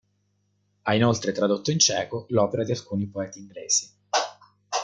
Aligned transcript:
Ha 0.81 0.95
inoltre 0.95 1.31
tradotto 1.31 1.69
in 1.69 1.77
ceco 1.77 2.25
l'opera 2.29 2.63
di 2.63 2.71
alcuni 2.71 3.05
poeti 3.05 3.37
inglesi. 3.37 3.87